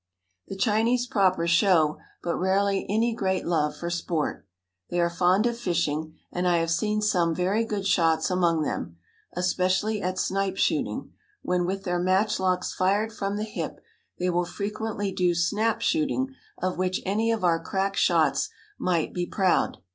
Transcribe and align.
The 0.47 0.55
Chinese 0.55 1.05
proper 1.05 1.45
show 1.45 1.99
but 2.23 2.35
rarely 2.35 2.87
any 2.89 3.13
great 3.13 3.45
love 3.45 3.77
for 3.77 3.91
sport. 3.91 4.47
They 4.89 4.99
are 4.99 5.11
fond 5.11 5.45
of 5.45 5.59
fishing, 5.59 6.15
and 6.31 6.47
I 6.47 6.57
have 6.57 6.71
seen 6.71 7.03
some 7.03 7.35
very 7.35 7.63
good 7.63 7.85
shots 7.85 8.31
among 8.31 8.63
them, 8.63 8.97
especially 9.33 10.01
at 10.01 10.17
snipe 10.17 10.57
shooting, 10.57 11.11
when, 11.43 11.67
with 11.67 11.83
their 11.83 11.99
match 11.99 12.39
locks 12.39 12.73
fired 12.73 13.13
from 13.13 13.37
the 13.37 13.43
hip, 13.43 13.79
they 14.17 14.31
will 14.31 14.43
frequently 14.45 15.11
do 15.11 15.35
snap 15.35 15.81
shooting 15.81 16.33
of 16.57 16.79
which 16.79 17.03
any 17.05 17.31
of 17.31 17.43
our 17.43 17.63
crack 17.63 17.95
shots 17.95 18.49
might 18.79 19.13
be 19.13 19.27
proud. 19.27 19.77